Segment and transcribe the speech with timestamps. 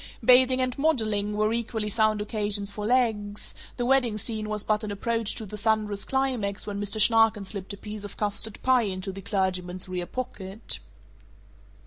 [0.25, 4.89] Bathing and modeling were equally sound occasions for legs; the wedding scene was but an
[4.89, 6.99] approach to the thunderous climax when Mr.
[6.99, 10.79] Schnarken slipped a piece of custard pie into the clergyman's rear pocket.